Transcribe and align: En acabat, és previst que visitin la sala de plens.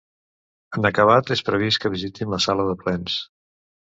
En 0.79 0.87
acabat, 0.89 1.29
és 1.35 1.43
previst 1.49 1.83
que 1.83 1.93
visitin 1.95 2.33
la 2.35 2.41
sala 2.47 2.65
de 2.71 2.77
plens. 2.83 3.21